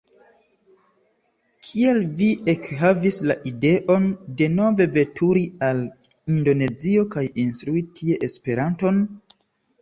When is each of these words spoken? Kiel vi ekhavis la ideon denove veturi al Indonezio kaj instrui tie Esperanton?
Kiel 1.65 1.99
vi 2.21 2.29
ekhavis 2.53 3.19
la 3.31 3.35
ideon 3.49 4.07
denove 4.39 4.87
veturi 4.97 5.45
al 5.69 5.83
Indonezio 6.37 7.05
kaj 7.19 7.25
instrui 7.45 7.85
tie 8.01 8.19
Esperanton? 8.31 8.99